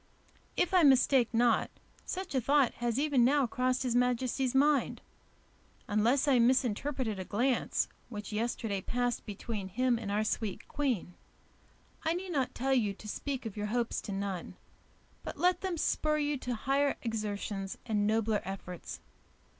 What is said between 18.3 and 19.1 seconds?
efforts.